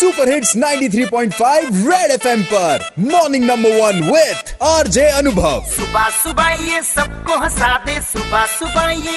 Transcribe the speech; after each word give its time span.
Super 0.00 0.28
hits 0.28 0.52
93.5 0.56 1.80
red 1.86 2.10
FM 2.10 2.42
पर। 2.52 2.84
Morning 3.00 3.44
number 3.44 3.72
one 3.80 3.98
with 4.04 4.52
RJ 4.64 5.02
Anubhav 5.08 5.64
सुबह 5.70 6.08
सुबह 6.18 6.48
ये 6.68 6.80
सबको 6.82 7.36
हंसा 7.38 7.72
दे 7.86 7.96
सुबह 8.02 8.46
सुबह 8.52 8.90
ये 8.90 9.16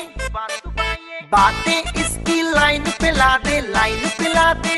बातें 1.34 2.02
इसकी 2.02 2.42
लाइन 2.50 2.84
पे 3.02 3.12
ला 3.12 3.30
दे 3.46 3.62
लाइन 3.70 4.02
पे 4.18 4.34
ला 4.34 4.52
दे 4.66 4.76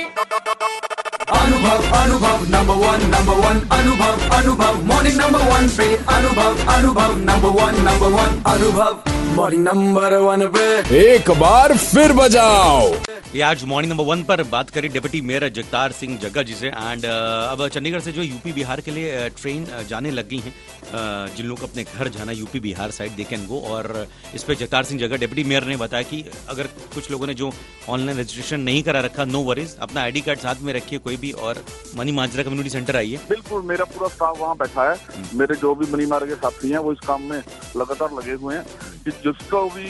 अनुभव 1.39 1.89
Anubhav 2.01 2.45
number 2.51 2.75
one 2.83 3.07
number 3.15 3.41
one 3.47 3.57
अनुभव 3.79 4.35
अनुभव 4.37 4.83
मॉर्निंग 4.93 5.17
नंबर 5.21 5.49
वन 5.49 5.69
पे 5.77 5.89
Anubhav 6.15 6.51
Anubhav 6.75 7.17
number 7.23 7.61
one 7.61 7.81
number 7.89 8.15
one 8.19 8.41
Anubhav 8.53 8.93
morning 9.35 9.63
number 9.63 10.17
one 10.19 10.47
पे। 10.55 10.69
एक 11.01 11.31
बार 11.39 11.77
फिर 11.77 12.13
बजाओ। 12.13 12.93
ये 13.35 13.41
आज 13.41 13.63
मॉर्निंग 13.63 13.91
नंबर 13.91 14.03
वन 14.05 14.21
पर 14.23 14.41
बात 14.43 14.69
करी 14.69 14.87
डिप्टी 14.87 15.19
मेयर 15.21 15.47
जगतार 15.49 15.91
सिंह 15.91 16.17
जग्गा 16.17 16.41
जी 16.41 16.53
से। 16.55 16.67
एंड 16.67 17.05
अब 17.05 17.67
चंडीगढ़ 17.67 17.99
से 18.01 18.11
जो 18.11 18.21
यूपी 18.23 18.51
बिहार 18.53 18.81
के 18.81 18.91
लिए 18.91 19.27
ट्रेन 19.31 19.65
जाने 19.89 20.11
लग 20.11 20.29
गई 20.29 20.37
हैं 20.37 20.53
uh, 20.53 21.35
जिन 21.35 21.45
लोगों 21.45 21.59
को 21.61 21.67
अपने 21.67 21.83
घर 21.83 22.07
जाना 22.09 22.31
UP 22.31 22.59
Bihar 22.59 22.91
side 22.91 23.15
they 23.15 23.23
can 23.23 23.45
go 23.47 23.59
और 23.69 24.07
इस 24.35 24.43
पर 24.43 24.53
जगतार 24.55 24.83
सिंह 24.83 24.99
जग्गा 25.01 25.17
डिप्टी 25.17 25.43
मेयर 25.43 25.63
ने 25.63 25.77
बताया 25.77 26.03
कि 26.03 26.23
अगर 26.49 26.67
कुछ 26.93 27.11
लोगों 27.11 27.27
ने 27.27 27.33
जो 27.33 27.51
ऑनलाइन 27.89 28.19
रजिस्ट्रेशन 28.19 28.61
नहीं 28.61 28.83
करा 28.83 28.99
रखा 29.01 29.25
नो 29.25 29.41
वरीज 29.43 29.75
अपना 29.79 30.01
आईडी 30.01 30.21
कार्ड 30.21 30.39
साथ 30.39 30.61
में 30.61 30.73
रखिए 30.73 30.99
कोई 30.99 31.17
भी। 31.17 31.31
और 31.31 31.63
मनी 31.95 32.11
माजरा 32.11 32.43
कम्युनिटी 32.43 32.69
सेंटर 32.69 32.95
आइए। 32.95 33.19
बिल्कुल 33.29 33.61
मेरा 33.65 33.85
पूरा 33.85 34.07
स्टाफ 34.15 34.39
वहाँ 34.39 34.55
बैठा 34.57 34.89
है। 34.91 34.97
मेरे 35.33 35.55
जो 35.57 35.75
भी 35.75 35.91
मनी 35.91 36.05
मार्ग 36.05 36.29
के 36.29 36.35
साथी 36.45 36.71
हैं 36.71 36.87
वो 36.87 36.93
इस 36.93 37.07
काम 37.07 37.29
में 37.31 37.41
लगातार 37.77 38.15
लगे 38.19 38.33
हुए 38.43 38.55
हैं 38.55 38.63
कि 39.03 39.11
जिसको 39.23 39.69
भी 39.69 39.87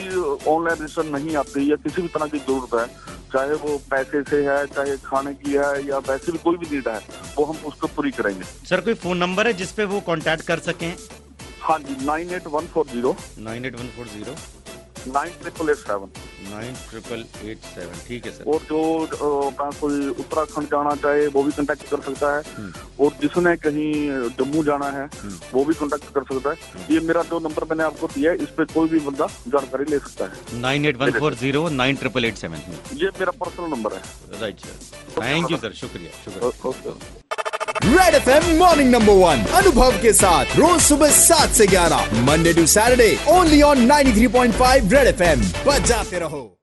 ऑनलाइन 0.50 0.82
रजिस्ट्रेशन 0.82 1.14
नहीं 1.16 1.36
आती 1.36 1.70
या 1.70 1.76
किसी 1.86 2.02
भी 2.02 2.08
तरह 2.08 2.26
की 2.26 2.38
ज़रूरत 2.40 2.80
है 2.80 3.14
चाहे 3.32 3.54
वो 3.62 3.76
पैसे 3.90 4.22
से 4.22 4.42
है 4.44 4.66
चाहे 4.66 4.96
खाने 5.04 5.32
की 5.34 5.52
है 5.52 5.86
या 5.86 5.98
वैसे 6.08 6.32
भी 6.32 6.38
कोई 6.38 6.56
भी 6.56 6.66
नीड 6.74 6.88
है 6.88 6.98
वो 7.38 7.44
हम 7.44 7.56
उसको 7.66 7.86
पूरी 7.96 8.10
करेंगे। 8.10 8.44
सर 8.68 8.80
कोई 8.80 8.94
फ़ोन 9.04 9.18
नंबर 9.18 9.46
है 9.46 9.52
जिसपे 9.54 9.84
वो 9.84 10.00
कॉन्टेक्ट 10.06 10.46
कर 10.46 10.58
सके? 10.68 10.92
हाँ 11.62 11.78
जी 11.78 12.04
nine 12.06 12.30
eight 12.34 12.46
one 12.48 12.66
four 12.74 12.86
zero. 12.86 13.16
Nine 13.40 13.64
eight 13.64 13.74
one 13.80 13.88
four 13.96 14.06
zero. 14.08 14.34
Nine 15.08 15.32
triple 15.42 15.70
eight 15.70 15.76
seven 15.78 16.10
nine 16.50 16.74
triple 16.90 17.24
eight 17.44 17.58
seven 17.66 18.00
ठीक 18.08 18.26
है 18.26 18.32
सर। 18.32 18.44
और 18.52 18.60
जो 18.68 18.80
अपना 19.46 19.70
कोई 19.80 20.08
उत्तराखंड 20.08 20.66
जाना 20.70 20.94
चाहे 21.02 21.26
वो 21.28 21.42
भी 21.42 21.52
कांटेक्ट 21.52 21.88
कर 21.90 22.00
सकता 22.02 22.36
है। 22.36 22.72
और 23.00 23.12
जिसने 23.20 23.56
कहीं 23.58 23.92
जम्मू 24.38 24.62
जाना 24.64 24.88
है 24.90 25.04
वो 25.52 25.64
भी 25.64 25.74
कांटेक्ट 25.74 26.12
कर 26.14 26.24
सकता 26.32 26.50
है। 26.50 26.56
ये 26.90 27.00
मेरा 27.08 27.22
जो 27.30 27.38
नंबर 27.40 27.64
मैंने 27.70 27.84
आपको 27.84 28.06
दिया 28.14 28.32
है 28.32 28.36
इस 28.42 28.48
पे 28.56 28.64
कोई 28.74 28.88
भी 28.88 29.00
बंदा 29.00 29.26
जानकारी 29.48 29.84
ले 29.90 29.98
सकता 29.98 30.24
है। 30.24 30.60
Nine 30.60 30.86
eight 30.86 30.96
one 31.00 31.18
four 31.18 31.34
zero 31.44 31.68
nine 31.82 31.96
triple 31.96 32.24
eight 32.24 32.36
seven. 32.36 32.78
ये 32.94 33.10
मेरा 33.20 33.32
पर्सनल 33.44 33.70
नंबर 33.70 33.94
है। 33.94 34.02
Right 34.40 34.60
sir 34.60 35.22
thank 35.22 35.50
you 35.50 35.56
sir 35.56 35.72
शुक्रिया 35.82 36.10
शुक्रिया। 36.24 37.25
ओ- 37.94 38.14
F 38.14 38.28
M 38.30 38.56
morning 38.58 38.90
number 38.90 39.12
one 39.12 39.44
Anubhav 39.58 39.98
के 40.02 40.12
साथ 40.12 40.56
रोज 40.58 40.80
सुबह 40.82 41.10
सात 41.20 41.52
से 41.60 41.66
ग्यारह 41.66 42.20
Monday 42.30 42.52
to 42.54 42.66
Saturday 42.74 43.16
only 43.36 43.62
on 43.62 43.86
93.5 43.90 44.92
Red 44.92 45.06
F 45.06 45.22
M 45.22 45.40
बजाते 45.66 46.18
रहो 46.18 46.56